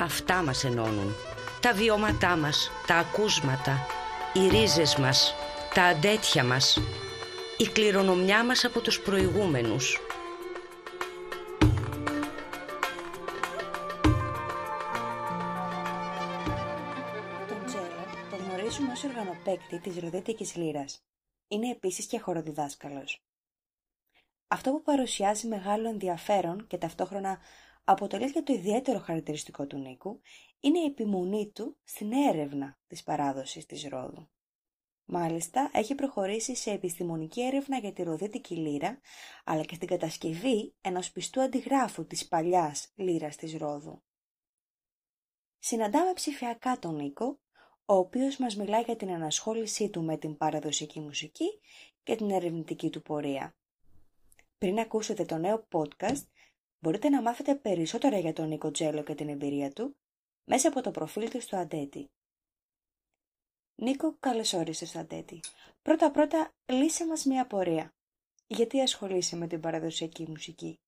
Αυτά 0.00 0.42
μας 0.42 0.64
ενώνουν. 0.64 1.14
Τα 1.60 1.72
βιώματά 1.72 2.36
μας, 2.36 2.70
τα 2.86 2.94
ακούσματα, 2.96 3.86
οι 4.32 4.48
ρίζες 4.48 4.96
μας, 4.96 5.34
τα 5.74 5.82
αντέτια 5.82 6.44
μας, 6.44 6.78
η 7.58 7.64
κληρονομιά 7.68 8.44
μας 8.44 8.64
από 8.64 8.80
τους 8.80 9.00
προηγούμενους. 9.00 9.98
Τον 17.48 17.64
Τζέλο 17.66 18.04
το 18.30 18.36
γνωρίζουμε 18.36 18.92
ως 18.92 19.04
οργανοπαίκτη 19.04 19.78
της 19.80 19.98
ροδίτικης 19.98 20.56
λύρας. 20.56 21.02
Είναι 21.48 21.70
επίσης 21.70 22.06
και 22.06 22.18
χοροδιδάσκαλος. 22.18 23.22
Αυτό 24.48 24.70
που 24.70 24.82
παρουσιάζει 24.82 25.46
μεγάλο 25.46 25.88
ενδιαφέρον 25.88 26.66
και 26.66 26.78
ταυτόχρονα 26.78 27.38
αποτελείς 27.84 28.32
και 28.32 28.42
το 28.42 28.52
ιδιαίτερο 28.52 28.98
χαρακτηριστικό 28.98 29.66
του 29.66 29.78
Νίκου 29.78 30.20
είναι 30.60 30.78
η 30.78 30.84
επιμονή 30.84 31.50
του 31.54 31.76
στην 31.84 32.12
έρευνα 32.12 32.78
της 32.86 33.02
παράδοσης 33.02 33.66
της 33.66 33.88
Ρόδου. 33.88 34.28
Μάλιστα, 35.04 35.70
έχει 35.72 35.94
προχωρήσει 35.94 36.54
σε 36.54 36.70
επιστημονική 36.70 37.42
έρευνα 37.42 37.78
για 37.78 37.92
τη 37.92 38.02
ροδίτικη 38.02 38.56
λύρα, 38.56 39.00
αλλά 39.44 39.62
και 39.62 39.74
στην 39.74 39.88
κατασκευή 39.88 40.74
ενός 40.80 41.10
πιστού 41.12 41.40
αντιγράφου 41.40 42.06
της 42.06 42.28
παλιάς 42.28 42.92
λύρας 42.94 43.36
της 43.36 43.56
Ρόδου. 43.56 44.02
Συναντάμε 45.58 46.12
ψηφιακά 46.12 46.78
τον 46.78 46.94
Νίκο, 46.94 47.40
ο 47.84 47.94
οποίος 47.94 48.36
μας 48.36 48.56
μιλάει 48.56 48.82
για 48.82 48.96
την 48.96 49.08
ενασχόλησή 49.08 49.90
του 49.90 50.02
με 50.02 50.16
την 50.16 50.36
παραδοσιακή 50.36 51.00
μουσική 51.00 51.60
και 52.02 52.16
την 52.16 52.30
ερευνητική 52.30 52.90
του 52.90 53.02
πορεία. 53.02 53.54
Πριν 54.58 54.78
ακούσετε 54.78 55.24
το 55.24 55.36
νέο 55.36 55.66
podcast, 55.72 56.24
μπορείτε 56.80 57.08
να 57.08 57.22
μάθετε 57.22 57.54
περισσότερα 57.54 58.18
για 58.18 58.32
τον 58.32 58.48
Νίκο 58.48 58.70
Τζέλο 58.70 59.02
και 59.02 59.14
την 59.14 59.28
εμπειρία 59.28 59.72
του 59.72 59.96
μέσα 60.44 60.68
από 60.68 60.80
το 60.80 60.90
προφίλ 60.90 61.30
του 61.30 61.40
στο 61.40 61.56
Αντέτη. 61.56 62.10
Νίκο, 63.74 64.16
καλώς 64.20 64.52
όρισες 64.52 64.88
στο 64.88 64.98
Αντέτη. 64.98 65.40
Πρώτα-πρώτα, 65.82 66.50
λύσε 66.66 67.06
μας 67.06 67.24
μια 67.24 67.46
πορεία. 67.46 67.92
Γιατί 68.46 68.80
ασχολείσαι 68.80 69.36
με 69.36 69.46
την 69.46 69.60
παραδοσιακή 69.60 70.26
μουσική; 70.28 70.80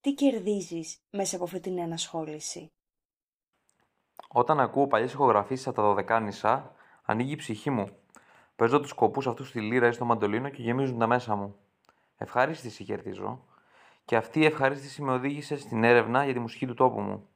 Τι 0.00 0.14
κερδίζεις 0.14 0.96
μέσα 1.10 1.36
από 1.36 1.44
αυτή 1.44 1.60
την 1.60 1.78
ενασχόληση; 1.78 2.68
Όταν 4.28 4.60
ακούω 4.60 4.86
παλιές 4.86 5.12
ηχογραφήσεις 5.12 5.66
από 5.66 5.76
τα 5.76 5.82
δωδεκάνησα, 5.82 6.74
ανοίγει 7.02 7.32
η 7.32 7.36
ψυχή 7.36 7.70
μου. 7.70 7.96
Παίζω 8.56 8.80
τους 8.80 8.90
σκοπού 8.90 9.30
αυτούς 9.30 9.48
στη 9.48 9.60
λύρα 9.60 9.88
ή 9.88 9.92
στο 9.92 10.04
μαντολίνο 10.04 10.48
και 10.48 10.62
γεμίζουν 10.62 10.98
τα 10.98 11.06
μέσα 11.06 11.34
μου. 11.34 11.56
Ευχαρίστηση 12.16 12.84
κερδίζω. 12.84 13.53
Και 14.04 14.16
αυτή 14.16 14.40
η 14.40 14.44
ευχαρίστηση 14.44 15.02
με 15.02 15.12
οδήγησε 15.12 15.56
στην 15.56 15.84
έρευνα 15.84 16.24
για 16.24 16.32
τη 16.32 16.38
μουσική 16.38 16.66
του 16.66 16.74
τόπου 16.74 17.00
μου. 17.00 17.28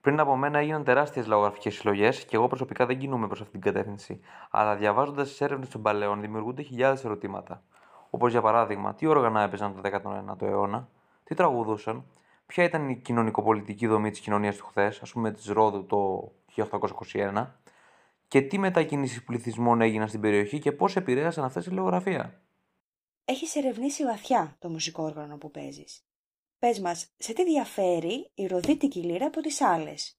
Πριν 0.00 0.20
από 0.20 0.36
μένα 0.36 0.58
έγιναν 0.58 0.84
τεράστιες 0.84 1.26
λαογραφικέ 1.26 1.70
συλλογές 1.70 2.24
και 2.24 2.36
εγώ 2.36 2.46
προσωπικά 2.46 2.86
δεν 2.86 2.98
κινούμαι 2.98 3.26
προς 3.26 3.40
αυτήν 3.40 3.60
την 3.60 3.72
κατεύθυνση. 3.72 4.20
Αλλά 4.50 4.76
διαβάζοντας 4.76 5.28
τις 5.28 5.40
έρευνες 5.40 5.68
των 5.68 5.82
παλαιών 5.82 6.20
δημιουργούνται 6.20 6.62
χιλιάδες 6.62 7.04
ερωτήματα. 7.04 7.62
Όπως 8.10 8.30
για 8.30 8.40
παράδειγμα, 8.40 8.94
τι 8.94 9.06
όργανα 9.06 9.42
έπαιζαν 9.42 9.74
το 9.74 9.80
19ο 9.80 10.42
αιώνα, 10.42 10.88
τι 11.24 11.34
τραγουδούσαν, 11.34 12.04
ποια 12.46 12.64
ήταν 12.64 12.88
η 12.88 12.96
κοινωνικοπολιτική 12.96 13.86
δομή 13.86 14.10
της 14.10 14.20
κοινωνίας 14.20 14.56
του 14.56 14.66
χθες, 14.66 15.02
ας 15.02 15.12
πούμε 15.12 15.32
της 15.32 15.46
Ρόδου 15.46 15.86
το 15.86 16.32
1821, 16.54 17.46
και 18.28 18.40
τι 18.40 18.58
μετακινήσεις 18.58 19.24
πληθυσμών 19.24 19.80
έγιναν 19.80 20.08
στην 20.08 20.20
περιοχή 20.20 20.58
και 20.58 20.72
πώς 20.72 20.96
επηρέασαν 20.96 21.44
αυτές 21.44 21.66
η 21.66 21.70
λαογραφία. 21.70 22.40
Έχεις 23.24 23.56
ερευνήσει 23.56 24.04
βαθιά 24.04 24.56
το 24.58 24.68
μουσικό 24.68 25.02
όργανο 25.02 25.36
που 25.36 25.50
παίζεις. 25.50 26.07
Πες 26.60 26.80
μας, 26.80 27.12
σε 27.16 27.32
τι 27.32 27.44
διαφέρει 27.44 28.30
η 28.34 28.46
ροδίτικη 28.46 29.02
λύρα 29.02 29.26
από 29.26 29.40
τις 29.40 29.60
άλλες; 29.60 30.18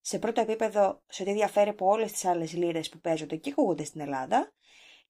Σε 0.00 0.18
πρώτο 0.18 0.40
επίπεδο, 0.40 1.00
σε 1.06 1.24
τι 1.24 1.32
διαφέρει 1.32 1.68
από 1.68 1.86
όλες 1.86 2.12
τις 2.12 2.24
άλλες 2.24 2.52
λύρες 2.52 2.88
που 2.88 2.98
παίζονται 2.98 3.36
και 3.36 3.50
ακούγονται 3.50 3.84
στην 3.84 4.00
Ελλάδα; 4.00 4.52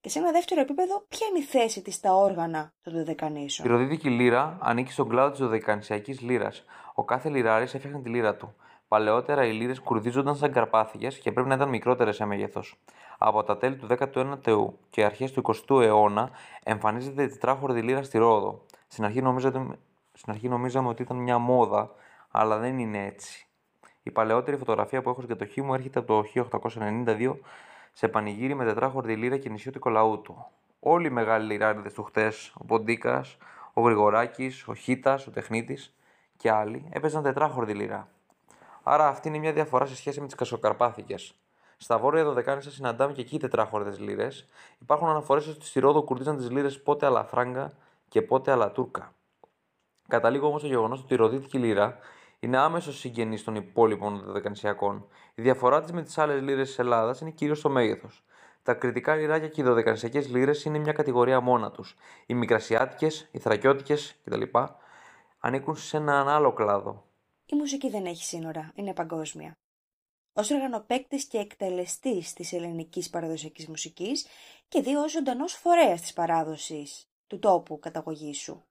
Και 0.01 0.09
σε 0.09 0.19
ένα 0.19 0.33
δεύτερο 0.33 0.61
επίπεδο, 0.61 1.05
ποια 1.09 1.27
είναι 1.27 1.39
η 1.39 1.43
θέση 1.43 1.83
της 1.83 1.95
στα 1.95 2.15
όργανα 2.15 2.75
των 2.83 2.93
Δωδεκανήσων; 2.93 3.67
Η 3.67 3.69
ροδίτικη 3.69 4.09
λύρα 4.09 4.59
ανήκει 4.61 4.93
στον 4.93 5.09
κλάδο 5.09 5.31
της 5.31 5.41
Δωδεκανησιακής 5.41 6.21
λύρας. 6.21 6.65
Ο 6.95 7.05
κάθε 7.05 7.29
λιράρη 7.29 7.65
έφτιαχνε 7.65 8.01
τη 8.01 8.09
λύρα 8.09 8.37
του. 8.37 8.55
Παλαιότερα 8.89 9.47
οι 9.47 9.53
λύρες 9.53 9.81
κουρδίζονταν 9.81 10.37
σαν 10.37 10.53
καρπάθιες 10.53 11.19
και 11.19 11.33
πρέπει 11.33 11.49
να 11.49 11.55
ήταν 11.55 11.69
μικρότερες 11.69 12.17
σε 12.17 12.25
μέγεθος. 12.25 12.81
Από 13.19 13.43
τα 13.43 13.57
τέλη 13.57 13.77
του 13.77 13.87
19ου 13.87 14.73
και 14.91 15.05
αρχές 15.05 15.33
του 15.33 15.43
20ου 15.43 15.83
αιώνα 15.83 16.31
εμφανίζεται 16.63 17.23
η 17.23 17.29
τετράχορδη 17.29 17.83
λύρα 17.83 18.03
στη 18.03 18.19
Ρόδο. 18.19 18.65
Στην 18.89 19.05
αρχή, 19.05 19.23
νομίζαμε, 19.23 19.79
στην 20.17 20.33
αρχή 20.33 20.49
νομίζαμε 20.49 20.89
ότι 20.89 21.03
ήταν 21.03 21.17
μια 21.17 21.39
μόδα, 21.39 21.91
αλλά 22.31 22.59
δεν 22.59 22.79
είναι 22.79 23.05
έτσι. 23.07 23.47
Η 24.03 24.11
παλαιότερη 24.11 24.57
φωτογραφία 24.57 25.03
που 25.03 25.09
έχω 25.09 25.21
στην 25.23 25.37
κατοχή 25.37 25.63
μου 25.63 25.75
έρχεται 25.75 25.99
από 25.99 26.23
το 26.23 26.49
1892 27.07 27.35
σε 27.93 28.09
πανηγύρι 28.09 28.55
με 28.55 28.65
τετράχορδη 28.65 29.17
λύρα 29.17 29.37
και 29.37 29.49
νησιώτικο 29.49 29.91
λαού 29.91 30.21
του. 30.21 30.47
Όλοι 30.81 31.07
οι 31.07 31.11
μεγάλοι 31.11 31.47
λιράριδες 31.53 31.93
του 31.93 32.03
χτες, 32.03 32.53
ο 32.59 32.65
Ποντίκας, 32.65 33.37
ο 33.73 33.81
Γρηγοράκης, 33.81 34.69
ο 34.69 34.75
Χίτας, 34.75 35.27
ο 35.27 35.31
Τεχνίτης 35.31 35.95
και 36.37 36.51
άλλοι 36.51 36.89
έπαιζαν 36.91 37.23
τετράχορδη 37.23 37.75
λύρα. 37.75 38.09
Άρα 38.83 39.09
αυτή 39.09 39.29
είναι 39.29 39.39
μια 39.39 39.53
διαφορά 39.53 39.87
σε 39.87 39.97
σχέση 39.97 40.21
με 40.21 40.27
τις 40.27 40.35
κασοκαρπάθικε. 40.35 41.15
Στα 41.77 41.99
βόρεια 41.99 42.25
Δωδεκάνησα 42.25 42.71
συναντάμε 42.71 43.13
και 43.13 43.21
εκεί 43.21 43.39
τετράχορδε 43.39 43.97
λίρες. 43.99 44.49
Υπάρχουν 44.79 45.09
αναφορές 45.09 45.47
ότι 45.47 45.67
στη 45.67 45.81
Ρόδο 45.81 46.03
κουρδίζαν 46.03 46.37
τις 46.37 46.51
λίρες 46.51 46.83
πότε 46.83 47.07
αλαφράγκα 47.07 47.73
και 48.09 48.23
πότε 48.23 48.53
αλατούρκα. 48.53 49.13
Καταλήγω 50.09 50.47
όμως 50.47 50.61
στο 50.61 50.69
γεγονός 50.69 51.01
ότι 51.01 51.15
η 51.15 51.17
ροδίτικη 51.17 51.59
λίρα 51.59 51.99
είναι 52.41 52.59
άμεσος 52.59 52.99
συγγενή 52.99 53.41
των 53.41 53.55
υπόλοιπων 53.55 54.23
δωδεκανησιακών. 54.25 55.09
Η 55.35 55.43
διαφορά 55.43 55.81
της 55.81 55.93
με 55.93 56.03
τις 56.03 56.19
άλλες 56.19 56.43
λίρε 56.43 56.63
της 56.63 56.79
Ελλάδας 56.79 57.21
είναι 57.21 57.31
κυρίως 57.31 57.61
το 57.61 57.69
μέγεθος. 57.69 58.25
Τα 58.63 58.75
κριτικά 58.75 59.15
λιράκια 59.15 59.49
και 59.49 59.61
οι 59.61 59.65
δωδεκανησιακές 59.65 60.29
λίρε 60.29 60.53
είναι 60.65 60.79
μια 60.79 60.93
κατηγορία 60.93 61.41
μόνα 61.41 61.71
τους. 61.71 61.97
Οι 62.27 62.35
μικρασιάτικες, 62.35 63.29
οι 63.33 63.39
θρακιώτικες 63.39 64.21
κτλ. 64.25 64.43
ανήκουν 65.39 65.77
σε 65.77 65.97
έναν 65.97 66.29
άλλο 66.29 66.53
κλάδο. 66.53 67.05
Η 67.47 67.57
μουσική 67.57 67.91
δεν 67.91 68.07
έχει 68.07 68.25
σύνορα, 68.25 68.73
είναι 68.75 68.93
παγκόσμια. 68.93 69.59
Ω 70.33 70.43
οργανοπαίκτης 70.55 71.25
και 71.25 71.39
εκτελεστής 71.39 72.33
της 72.33 72.53
ελληνικής 72.53 73.11
παραδοσιακής 73.11 73.69
μουσικής 73.69 74.27
και 74.69 74.81
δύο 74.81 75.01
ως 75.01 75.13
ζωντανός 75.13 75.53
φορέας 75.53 76.01
της 76.01 76.13
παράδοσης 76.13 77.09
του 77.27 77.39
τόπου 77.39 77.79
καταγωγής 77.79 78.39
σου. 78.39 78.65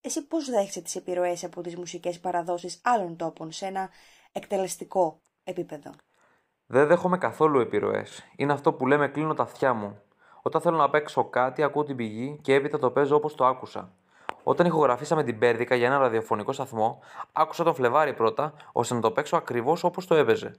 Εσύ 0.00 0.26
πώς 0.26 0.50
δέχεσαι 0.50 0.80
τις 0.80 0.96
επιρροές 0.96 1.44
από 1.44 1.60
τις 1.60 1.76
μουσικές 1.76 2.20
παραδόσεις 2.20 2.80
άλλων 2.82 3.16
τόπων 3.16 3.52
σε 3.52 3.66
ένα 3.66 3.88
εκτελεστικό 4.32 5.20
επίπεδο; 5.44 5.90
Δεν 6.66 6.86
δέχομαι 6.86 7.18
καθόλου 7.18 7.60
επιρροές. 7.60 8.24
Είναι 8.36 8.52
αυτό 8.52 8.72
που 8.72 8.86
λέμε 8.86 9.08
κλείνω 9.08 9.34
τα 9.34 9.42
αυτιά 9.42 9.72
μου. 9.72 10.02
Όταν 10.42 10.60
θέλω 10.60 10.76
να 10.76 10.90
παίξω 10.90 11.24
κάτι, 11.24 11.62
ακούω 11.62 11.84
την 11.84 11.96
πηγή 11.96 12.38
και 12.42 12.54
έπειτα 12.54 12.78
το 12.78 12.90
παίζω 12.90 13.16
όπως 13.16 13.34
το 13.34 13.46
άκουσα. 13.46 13.92
Όταν 14.42 14.66
ηχογραφήσαμε 14.66 15.24
την 15.24 15.38
Πέρδικα 15.38 15.74
για 15.74 15.86
ένα 15.86 15.98
ραδιοφωνικό 15.98 16.52
σταθμό, 16.52 17.00
άκουσα 17.32 17.64
τον 17.64 17.74
Φλεβάρι 17.74 18.14
πρώτα, 18.14 18.54
ώστε 18.72 18.94
να 18.94 19.00
το 19.00 19.10
παίξω 19.10 19.36
ακριβώς 19.36 19.84
όπως 19.84 20.06
το 20.06 20.14
έπαιζε. 20.14 20.54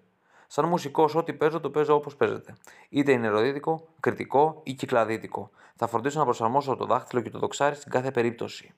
Σαν 0.47 0.65
μουσικός, 0.65 1.15
ό,τι 1.15 1.33
παίζω, 1.33 1.59
το 1.59 1.69
παίζω 1.69 1.95
όπως 1.95 2.15
παίζεται. 2.15 2.53
Είτε 2.89 3.11
είναι 3.11 3.27
ροδίτικο, 3.27 3.87
κριτικό 3.99 4.61
ή 4.63 4.73
κυκλαδίτικο. 4.73 5.49
Θα 5.75 5.87
φροντίσω 5.87 6.19
να 6.19 6.25
προσαρμόσω 6.25 6.75
το 6.75 6.85
δάχτυλο 6.85 7.21
και 7.21 7.29
το 7.29 7.39
δοξάρι 7.39 7.75
στην 7.75 7.91
κάθε 7.91 8.11
περίπτωση. 8.11 8.73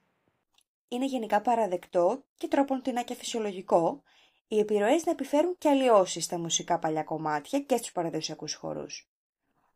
Είναι 0.93 1.05
γενικά 1.05 1.41
παραδεκτό 1.41 2.23
και 2.37 2.47
τρόπον 2.47 2.81
τεινά 2.81 3.03
και 3.03 3.15
φυσιολογικό 3.15 4.03
οι 4.47 4.59
επιρροές 4.59 5.05
να 5.05 5.11
επιφέρουν 5.11 5.55
και 5.57 5.69
αλλοιώσεις 5.69 6.23
στα 6.23 6.37
μουσικά 6.37 6.79
παλιά 6.79 7.03
κομμάτια 7.03 7.59
και 7.59 7.77
στους 7.77 7.91
παραδοσιακούς 7.91 8.53
χώρου. 8.53 8.85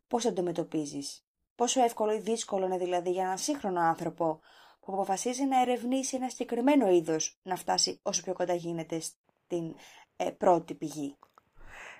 Πώς 0.07 0.25
αντιμετωπίζεις, 0.25 1.25
πόσο 1.55 1.83
εύκολο 1.83 2.13
ή 2.13 2.19
δύσκολο 2.19 2.65
είναι 2.65 2.77
δηλαδή 2.77 3.11
για 3.11 3.23
έναν 3.23 3.37
σύγχρονο 3.37 3.79
άνθρωπο 3.79 4.39
που 4.79 4.93
αποφασίζει 4.93 5.45
να 5.45 5.61
ερευνήσει 5.61 6.15
ένα 6.15 6.29
συγκεκριμένο 6.29 6.89
είδος 6.89 7.39
να 7.43 7.55
φτάσει 7.55 7.99
όσο 8.03 8.21
πιο 8.21 8.33
κοντά 8.33 8.53
γίνεται 8.53 8.99
στην 8.99 9.75
ε, 10.15 10.29
πρώτη 10.29 10.73
πηγή; 10.73 11.15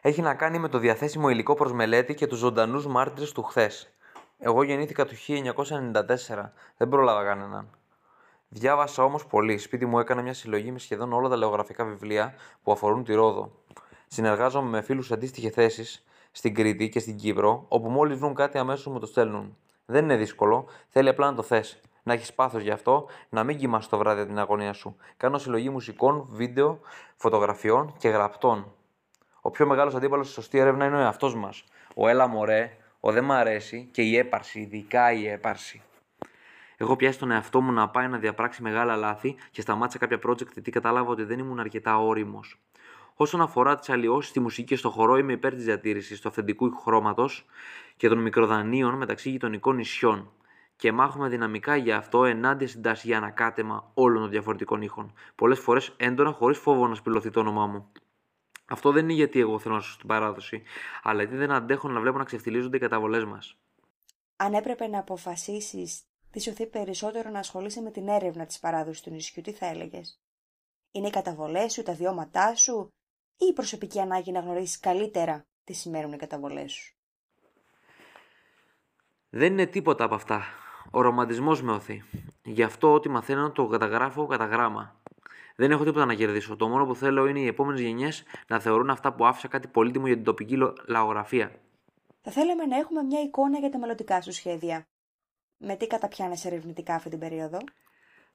Έχει 0.02 0.22
να 0.22 0.36
κάνει 0.36 0.60
με 0.60 0.70
το 0.70 0.78
διαθέσιμο 0.78 1.30
υλικό 1.30 1.54
προς 1.54 1.74
μελέτη 1.74 2.14
και 2.14 2.28
τους 2.28 2.40
ζωντανούς 2.40 2.88
μάρτυρες 2.88 3.32
του 3.32 3.44
χθες. 3.44 3.90
Εγώ 4.38 4.64
γεννήθηκα 4.64 5.06
το 5.06 5.12
1994, 5.28 6.52
δεν 6.78 6.90
πρόλαβα 6.90 7.24
κανέναν. 7.24 7.70
Διάβασα 8.58 9.04
όμως 9.04 9.26
πολύ. 9.26 9.58
Σπίτι 9.58 9.86
μου 9.86 10.00
έκανα 10.00 10.22
μια 10.22 10.34
συλλογή 10.34 10.72
με 10.72 10.80
σχεδόν 10.80 11.14
όλα 11.14 11.30
τα 11.30 11.36
λεωγραφικά 11.36 11.86
βιβλία 11.86 12.36
που 12.64 12.72
αφορούν 12.72 13.04
τη 13.04 13.14
Ρόδο. 13.14 13.52
Συνεργάζομαι 14.08 14.70
με 14.70 14.82
φίλους 14.82 15.06
σε 15.06 15.14
αντίστοιχες 15.14 15.54
θέσεις 15.54 16.06
στην 16.32 16.54
Κρήτη 16.54 16.90
και 16.90 17.00
στην 17.00 17.16
Κύπρο, 17.16 17.66
όπου 17.68 17.90
μόλις 17.90 18.18
βρουν 18.18 18.34
κάτι 18.34 18.58
αμέσως 18.58 18.88
μου 18.88 19.00
το 19.00 19.06
στέλνουν. 19.06 19.58
Δεν 19.86 20.04
είναι 20.04 20.16
δύσκολο, 20.16 20.66
θέλει 20.90 21.10
απλά 21.10 21.30
να 21.30 21.36
το 21.36 21.42
θες. 21.42 21.82
Να 22.04 22.14
έχεις 22.14 22.34
πάθος 22.34 22.62
γι' 22.62 22.72
αυτό, 22.72 23.08
να 23.30 23.44
μην 23.44 23.58
κοιμάσαι 23.58 23.90
το 23.90 23.98
βράδυ 23.98 24.20
από 24.20 24.30
την 24.30 24.40
αγωνία 24.40 24.74
σου. 24.74 24.96
Κάνω 25.18 25.38
συλλογή 25.38 25.70
μουσικών, 25.70 26.28
βίντεο, 26.32 26.80
φωτογραφιών 27.16 27.94
και 27.98 28.10
γραπτών. 28.10 28.74
Ο 29.42 29.50
πιο 29.50 29.66
μεγάλος 29.66 29.96
αντίπαλος 29.96 30.26
στη 30.26 30.36
σωστή 30.36 30.58
έρευνα 30.58 30.86
είναι 30.86 30.96
ο 30.96 31.00
εαυτός 31.00 31.36
μας. 31.36 31.64
Ο 31.96 32.08
έλα 32.08 32.28
μωρέ, 32.28 32.78
ο 33.00 33.12
δεν 33.12 33.24
μ' 33.24 33.32
αρέσει 33.32 33.90
και 33.92 34.02
η 34.02 34.18
έπαρση, 34.18 34.60
ειδικά 34.60 35.12
η 35.12 35.28
έπαρση. 35.28 35.82
Εγώ 36.78 36.96
πιάσεις 36.96 37.20
τον 37.20 37.32
εαυτό 37.32 37.62
μου 37.62 37.72
να 37.72 37.90
πάει 37.90 38.08
να 38.08 38.18
διαπράξει 38.18 38.62
μεγάλα 38.62 38.96
λάθη 38.96 39.36
και 39.52 39.62
σταμάτησα 39.62 39.98
κάποια 39.98 40.20
project 40.28 40.52
γιατί 40.54 40.72
κατάλαβα 40.72 41.10
ότι 41.10 41.24
δεν 41.24 41.40
ήμουν 41.40 41.60
αρκετά 41.60 41.98
όριμος. 41.98 42.60
Όσον 43.16 43.42
αφορά 43.42 43.76
τις 43.76 43.90
αλλοιώσεις 43.90 44.30
στη 44.30 44.40
μουσική 44.40 44.68
και 44.68 44.76
στο 44.76 44.90
χορό, 44.90 45.18
είμαι 45.18 45.34
υπέρ 45.34 45.54
της 45.54 45.64
διατήρησης 45.64 46.22
του 46.22 46.28
αυθεντικού 46.28 46.76
χρώματο 46.76 47.30
και 47.96 48.10
των 48.10 48.18
μικροδανείων 48.18 48.94
μεταξύ 48.94 49.30
γειτονικών 49.30 49.76
νησιών 49.76 50.32
και 50.76 50.92
μάχομαι 50.92 51.30
δυναμικά 51.30 51.76
για 51.76 51.98
αυτό 51.98 52.26
ενάντια 52.26 52.68
στην 52.68 52.82
τάση 52.82 53.08
για 53.08 53.18
ανακάτεμα 53.18 53.92
όλων 53.94 54.22
των 54.22 54.30
διαφορετικών 54.30 54.82
ήχων. 54.82 55.14
Πολλές 55.36 55.60
φορές 55.60 55.94
έντονα 55.98 56.32
χωρίς 56.32 56.58
φόβο 56.58 56.88
να 56.88 56.96
σπηλωθεί 56.96 57.30
το 57.30 57.40
όνομά 57.40 57.68
μου. 57.68 57.92
Αυτό 58.66 58.92
δεν 58.92 59.04
είναι 59.04 59.14
γιατί 59.14 59.40
εγώ 59.40 59.60
θέλω 59.60 59.76
να 59.76 59.82
σου 59.82 59.92
στην 59.92 60.08
παράδοση, 60.08 60.64
αλλά 61.04 61.22
γιατί 61.22 61.36
δεν 61.38 61.52
αντέχω 61.52 61.90
να 61.90 62.00
βλέπω 62.00 62.18
να 62.18 62.24
ξεφτιλίζονται 62.24 62.78
οι 62.78 62.80
καταβολές 62.80 63.26
μας. 63.26 63.58
Αν 64.36 64.54
έπρεπε 64.54 64.88
να 64.88 65.00
αποφασίσεις 65.00 66.00
τι 66.00 66.15
σωθεί 66.40 66.68
περισσότερο 66.68 67.30
να 67.30 67.40
ασχολείσαι 67.40 67.82
με 67.82 67.92
την 67.92 68.08
έρευνα 68.08 68.46
της 68.46 68.60
παράδοσης 68.60 69.02
του 69.02 69.10
νησιού, 69.10 69.42
τι 69.42 69.52
θα 69.52 69.66
έλεγες; 69.66 70.20
Είναι 70.92 71.08
οι 71.08 71.12
καταβολές 71.12 71.74
σου, 71.74 71.84
τα 71.84 71.94
βιώματά 71.94 72.56
σου 72.56 72.94
ή 73.38 73.46
η 73.46 73.54
προσωπική 73.54 74.00
ανάγκη 74.00 74.32
να 74.32 74.40
γνωρίσεις 74.40 74.80
καλύτερα 74.80 75.46
τι 75.64 75.74
σημαίνουν 75.74 76.14
οι 76.14 76.18
καταβολές 76.18 76.72
σου; 76.72 76.96
Δεν 79.30 79.52
είναι 79.52 79.66
τίποτα 79.66 80.04
από 80.04 80.16
αυτά. 80.16 80.44
Ο 80.92 81.02
ρομαντισμός 81.02 81.62
με 81.62 81.72
οθεί. 81.72 82.04
Γι' 82.44 82.64
αυτό 82.64 82.94
ό,τι 82.94 83.10
μαθαίνω 83.10 83.52
το 83.52 83.68
καταγράφω 83.68 84.26
κατά 84.26 84.46
γράμμα. 84.46 85.02
Δεν 85.56 85.72
έχω 85.72 85.84
τίποτα 85.84 86.06
να 86.06 86.14
κερδίσω. 86.14 86.56
Το 86.56 86.68
μόνο 86.68 86.86
που 86.86 86.96
θέλω 86.96 87.26
είναι 87.26 87.40
οι 87.40 87.48
επόμενες 87.48 87.82
γενιές 87.82 88.24
να 88.48 88.60
θεωρούν 88.60 88.90
αυτά 88.90 89.14
που 89.14 89.26
άφησα 89.26 89.48
κάτι 89.48 89.68
πολύτιμο 89.68 90.08
για 90.08 90.16
την 90.16 90.26
τοπική 90.26 90.58
λαογραφία. 90.88 91.52
Θα 92.22 92.32
θέλαμε 92.32 92.66
να 92.66 92.78
έχουμε 92.78 93.04
μια 93.04 93.22
εικόνα 93.22 93.60
για 93.60 93.70
τα 93.70 93.80
μελλοντικά 93.80 94.22
σου 94.22 94.32
σχέδια. 94.32 94.88
Με 95.58 95.76
τι 95.76 95.88
καταπιάνεσαι 95.88 96.48
ερευνητικά 96.48 96.96
αυτή 96.96 97.10
την 97.10 97.20
περίοδο; 97.20 97.58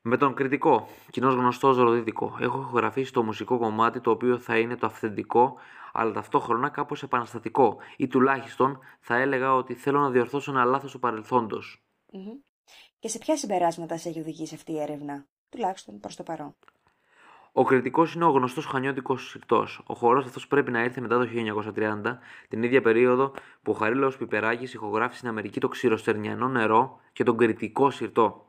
Με 0.00 0.16
τον 0.16 0.34
κριτικό, 0.34 0.88
κοινός 1.10 1.34
γνωστός 1.34 1.76
ροδίτικο, 1.76 2.36
έχω 2.40 2.60
ηχογραφήσει 2.60 3.12
το 3.12 3.22
μουσικό 3.22 3.58
κομμάτι 3.58 4.00
το 4.00 4.10
οποίο 4.10 4.38
θα 4.38 4.58
είναι 4.58 4.76
το 4.76 4.86
αυθεντικό, 4.86 5.56
αλλά 5.92 6.12
ταυτόχρονα 6.12 6.68
κάπως 6.68 7.02
επαναστατικό, 7.02 7.76
ή 7.96 8.06
τουλάχιστον 8.06 8.78
θα 9.00 9.16
έλεγα 9.16 9.54
ότι 9.54 9.74
θέλω 9.74 10.00
να 10.00 10.10
διορθώσω 10.10 10.50
ένα 10.50 10.64
λάθος 10.64 10.92
του 10.92 10.98
παρελθόντος. 10.98 11.82
Και 12.98 13.08
σε 13.08 13.18
ποια 13.18 13.36
συμπεράσματα 13.36 13.96
σε 13.96 14.08
έχει 14.08 14.20
οδηγήσει 14.20 14.54
αυτή 14.54 14.72
η 14.72 14.80
έρευνα, 14.80 15.26
τουλάχιστον 15.48 16.00
προς 16.00 16.16
το 16.16 16.22
παρόν. 16.22 16.56
Ο 17.52 17.64
κριτικός 17.64 18.14
είναι 18.14 18.24
ο 18.24 18.30
γνωστός 18.30 18.66
χανιώτικος 18.66 19.28
συρτό. 19.28 19.66
Ο 19.86 19.94
χώρο 19.94 20.18
αυτός 20.18 20.46
πρέπει 20.46 20.70
να 20.70 20.82
ήρθε 20.84 21.00
μετά 21.00 21.18
το 21.18 21.24
1930, 21.24 22.18
την 22.48 22.62
ίδια 22.62 22.80
περίοδο 22.82 23.32
που 23.62 23.72
ο 23.72 23.74
Χαρίλαος 23.74 24.16
Πιπεράκης 24.16 24.74
ηχογράφησε 24.74 25.18
στην 25.18 25.28
Αμερική 25.30 25.60
το 25.60 25.68
ξηροστερνιανό 25.68 26.48
νερό 26.48 27.00
και 27.12 27.24
τον 27.24 27.36
κριτικό 27.36 27.90
συρτό. 27.90 28.48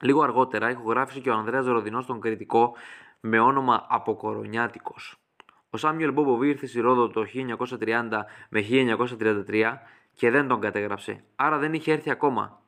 Λίγο 0.00 0.22
αργότερα 0.22 0.70
ηχογράφησε 0.70 1.20
και 1.20 1.30
ο 1.30 1.34
Ανδρέας 1.34 1.66
Ροδινό 1.66 2.04
τον 2.04 2.20
κριτικό 2.20 2.74
με 3.20 3.40
όνομα 3.40 3.86
Αποκορονιάτικος. 3.88 5.16
Ο 5.70 5.76
Σάμιουελ 5.76 6.12
Μπόμποβι 6.12 6.48
ήρθε 6.48 6.66
στη 6.66 6.80
Ρόδο 6.80 7.08
το 7.08 7.24
1930 7.24 8.24
με 8.48 8.60
1933 8.60 9.72
και 10.14 10.30
δεν 10.30 10.48
τον 10.48 10.60
κατέγραψε, 10.60 11.24
άρα 11.36 11.58
δεν 11.58 11.74
είχε 11.74 11.92
έρθει 11.92 12.10
ακόμα. 12.10 12.60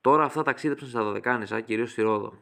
Τώρα 0.00 0.24
αυτά 0.24 0.42
ταξίδεψαν 0.42 0.88
στα 0.88 1.02
Δωδεκάνησα, 1.02 1.60
κυρίως 1.60 1.90
στη 1.90 2.02
Ρόδο. 2.02 2.32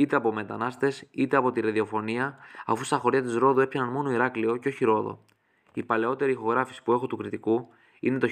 Είτε 0.00 0.16
από 0.16 0.32
μετανάστες 0.32 1.06
είτε 1.10 1.36
από 1.36 1.52
τη 1.52 1.60
ραδιοφωνία, 1.60 2.38
αφού 2.66 2.84
στα 2.84 2.96
χωριά 2.96 3.22
της 3.22 3.34
Ρόδο 3.34 3.60
έπιαναν 3.60 3.92
μόνο 3.92 4.10
Ηράκλειο 4.10 4.56
και 4.56 4.68
όχι 4.68 4.84
Ρόδο. 4.84 5.24
Η 5.72 5.82
παλαιότερη 5.82 6.32
ηχογράφηση 6.32 6.82
που 6.82 6.92
έχω 6.92 7.06
του 7.06 7.16
κριτικού 7.16 7.68
είναι 8.00 8.18
το 8.18 8.28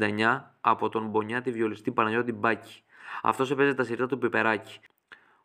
1969 0.00 0.40
από 0.60 0.88
τον 0.88 1.06
Μπονιάτη 1.08 1.50
βιολιστή 1.50 1.90
Παναγιώτη 1.90 2.32
Μπάκη. 2.32 2.82
Αυτός 3.22 3.50
έπαιζε 3.50 3.74
τα 3.74 3.84
σιρτά 3.84 4.06
του 4.06 4.18
πιπεράκι. 4.18 4.80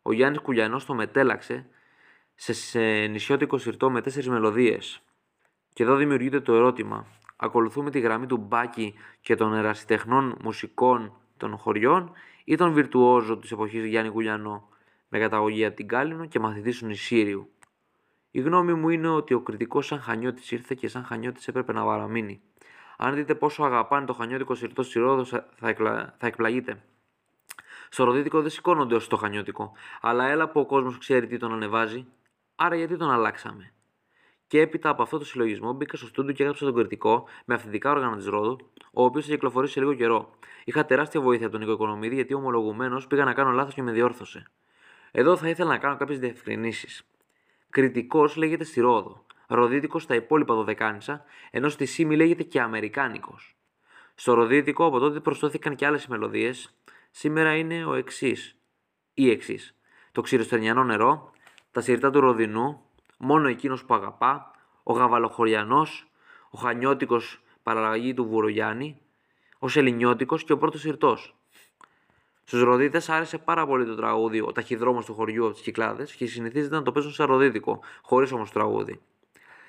Ο 0.02 0.12
Γιάννης 0.12 0.40
Κουλιανός 0.40 0.84
το 0.84 0.94
μετέλαξε 0.94 1.66
σε, 2.34 2.52
σε 2.52 2.80
νησιώτικο 3.06 3.58
σιρτό 3.58 3.90
με 3.90 4.00
τέσσερις 4.00 4.28
μελωδίες. 4.28 5.02
Και 5.72 5.82
εδώ 5.82 5.96
δημιουργείται 5.96 6.40
το 6.40 6.54
ερώτημα. 6.54 7.06
Ακολουθούμε 7.36 7.90
τη 7.90 8.00
γραμμή 8.00 8.26
του 8.26 8.36
Μπάκη 8.36 8.94
και 9.20 9.34
των 9.34 9.54
ερασιτεχνών 9.54 10.36
μουσικών 10.42 11.12
των 11.36 11.56
χωριών 11.56 12.12
ή 12.44 12.56
τον 12.56 12.72
βιρτουόζο 12.72 13.38
της 13.38 13.52
εποχής 13.52 13.84
Γιάννη 13.84 14.10
Κουλιανό, 14.10 14.68
με 15.12 15.18
καταγωγή 15.18 15.64
από 15.64 15.76
την 15.76 15.88
Κάλυμνο 15.88 16.26
και 16.26 16.38
μαθητής 16.38 16.78
του 16.78 16.86
Νησίριου. 16.86 17.50
Η 18.30 18.40
γνώμη 18.40 18.74
μου 18.74 18.88
είναι 18.88 19.08
ότι 19.08 19.34
ο 19.34 19.40
κριτικός 19.40 19.86
σαν 19.86 20.00
χανιώτης 20.00 20.50
ήρθε 20.50 20.74
και 20.74 20.88
σαν 20.88 21.04
χανιώτης 21.04 21.48
έπρεπε 21.48 21.72
να 21.72 21.84
παραμείνει. 21.84 22.40
Αν 22.96 23.14
δείτε 23.14 23.34
πόσο 23.34 23.62
αγαπάνε 23.62 24.06
το 24.06 24.12
χανιώτικο 24.12 24.54
σιρτό 24.54 24.82
στη 24.82 24.98
Ρόδο, 24.98 25.24
θα, 25.24 25.68
εκλα... 25.68 26.14
θα 26.18 26.26
εκπλαγείτε. 26.26 26.82
Στο 27.88 28.04
ροδίτικο 28.04 28.40
δεν 28.40 28.50
σηκώνονται 28.50 28.94
ως 28.94 29.08
το 29.08 29.16
χανιώτικο, 29.16 29.72
αλλά 30.00 30.24
έλα 30.26 30.48
που 30.48 30.60
ο 30.60 30.66
κόσμος 30.66 30.98
ξέρει 30.98 31.26
τι 31.26 31.36
τον 31.36 31.52
ανεβάζει, 31.52 32.06
άρα 32.56 32.76
γιατί 32.76 32.96
τον 32.96 33.10
αλλάξαμε; 33.10 33.72
Και 34.46 34.60
έπειτα 34.60 34.88
από 34.88 35.02
αυτό 35.02 35.18
το 35.18 35.24
συλλογισμό 35.24 35.72
μπήκα 35.72 35.96
στο 35.96 36.06
στούντιο 36.06 36.32
και 36.34 36.42
έγραψα 36.42 36.64
τον 36.64 36.74
κριτικό 36.74 37.28
με 37.44 37.54
αυθεντικά 37.54 37.90
όργανα 37.90 38.16
της 38.16 38.26
Ρόδου, 38.26 38.58
ο 38.92 39.04
οποίος 39.04 39.26
θα 39.26 39.32
κυκλοφορήσει 39.32 39.72
σε 39.72 39.80
λίγο 39.80 39.94
καιρό. 39.94 40.30
Είχα 40.64 40.84
τεράστια 40.84 41.20
βοήθεια 41.20 41.46
από 41.46 41.56
τον 41.56 41.64
Νίκο 41.64 41.74
Οικονομίδη, 41.74 42.14
γιατί 42.14 42.34
ομολογουμένω 42.34 43.02
πήγα 43.08 43.24
να 43.24 43.34
κάνω 43.34 43.50
λάθος 43.50 43.74
και 43.74 43.82
με 43.82 43.92
διόρθωσε. 43.92 44.50
Εδώ 45.10 45.36
θα 45.36 45.48
ήθελα 45.48 45.68
να 45.68 45.78
κάνω 45.78 45.96
κάποιες 45.96 46.18
διευκρινήσεις. 46.18 47.02
Κριτικός 47.70 48.36
λέγεται 48.36 48.64
στη 48.64 48.80
Ρόδο, 48.80 49.24
ροδίτικος 49.46 50.02
στα 50.02 50.14
υπόλοιπα 50.14 50.54
δωδεκάνησα, 50.54 51.24
ενώ 51.50 51.68
στη 51.68 51.86
Σίμη 51.86 52.16
λέγεται 52.16 52.42
και 52.42 52.60
Αμερικάνικος. 52.60 53.56
Στο 54.14 54.34
ροδίτικο 54.34 54.84
από 54.84 54.98
τότε 54.98 55.20
προσθέθηκαν 55.20 55.76
και 55.76 55.86
άλλες 55.86 56.06
μελωδίες, 56.06 56.74
σήμερα 57.10 57.56
είναι 57.56 57.84
ο 57.84 57.94
εξής 57.94 58.56
ή 59.14 59.30
εξής. 59.30 59.74
Το 60.12 60.20
ξηροστερνιανό 60.20 60.84
νερό, 60.84 61.32
τα 61.70 61.80
σιρτά 61.80 62.10
του 62.10 62.20
Ροδινού, 62.20 62.82
μόνο 63.16 63.48
εκείνος 63.48 63.84
που 63.84 63.94
αγαπά, 63.94 64.50
ο 64.82 64.92
Γαβαλοχωριανός, 64.92 66.10
ο 66.50 66.58
Χανιώτικος 66.58 67.42
παραλλαγή 67.62 68.14
του 68.14 68.26
Βουρογιάννη, 68.26 69.00
ο 69.58 69.68
Σελινιώτικο 69.68 70.36
και 70.36 70.52
ο 70.52 70.58
πρώτος 70.58 70.80
σιρτός. 70.80 71.34
Στους 72.50 72.62
Ροδίτες 72.62 73.08
άρεσε 73.08 73.38
πάρα 73.38 73.66
πολύ 73.66 73.86
το 73.86 73.94
τραγούδι 73.94 74.40
Ο 74.40 74.52
ταχυδρόμος 74.52 75.04
του 75.04 75.14
χωριού 75.14 75.44
από 75.44 75.52
τις 75.52 75.62
Κυκλάδες 75.62 76.14
και 76.14 76.26
συνηθίζεται 76.26 76.74
να 76.74 76.82
το 76.82 76.92
παίζουν 76.92 77.12
σε 77.12 77.24
ροδίτικο, 77.24 77.80
χωρίς 78.02 78.32
όμως 78.32 78.50
τραγούδι. 78.50 79.00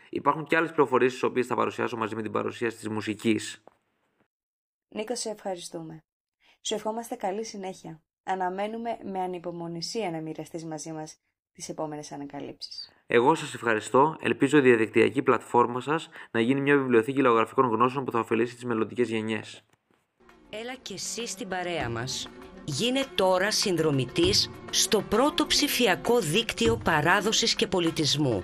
Υπάρχουν 0.10 0.46
και 0.46 0.56
άλλες 0.56 0.70
πληροφορίες, 0.70 1.12
τις 1.12 1.24
οποίες 1.24 1.48
θα 1.48 1.56
παρουσιάσω 1.56 1.98
μαζί 1.98 2.16
με 2.16 2.22
την 2.22 2.32
παρουσίαση 2.32 2.78
της 2.78 2.90
μουσικής. 2.90 3.64
Νίκο, 4.90 5.16
σε 5.16 5.30
ευχαριστούμε. 5.30 6.04
Σου 6.62 6.74
ευχόμαστε 6.74 7.16
καλή 7.16 7.46
συνέχεια. 7.46 8.02
Αναμένουμε 8.24 8.98
με 9.12 9.20
ανυπομονησία 9.20 10.12
να 10.12 10.22
μοιραστείς 10.22 10.66
μαζί 10.66 10.92
μας 10.92 11.18
τις 11.54 11.70
επόμενες 11.70 12.12
ανακαλύψεις. 12.12 12.92
Εγώ 13.08 13.36
σας 13.36 13.54
ευχαριστώ. 13.54 14.18
Ελπίζω 14.22 14.58
η 14.58 14.62
διαδικτυακή 14.62 15.22
πλατφόρμα 15.22 15.82
σας 15.82 16.10
να 16.32 16.40
γίνει 16.40 16.62
μια 16.62 16.78
βιβλιοθήκη 16.78 17.22
λαογραφικών 17.22 17.66
γνώσεων 17.70 18.06
που 18.06 18.12
θα 18.12 18.20
ωφελήσει 18.20 18.56
τις 18.56 18.66
μελλοντικές 18.66 19.10
γενιές. 19.10 19.64
Έλα 20.50 20.76
και 20.82 20.94
εσύ 20.94 21.28
στην 21.28 21.48
παρέα 21.48 21.90
μας. 21.90 22.30
Γίνε 22.78 23.04
τώρα 23.16 23.52
συνδρομητής 23.52 24.50
στο 24.70 25.02
πρώτο 25.02 25.46
ψηφιακό 25.46 26.20
δίκτυο 26.20 26.78
παράδοσης 26.84 27.56
και 27.56 27.68
πολιτισμού. 27.68 28.44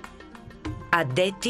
adeti.gr 0.96 1.48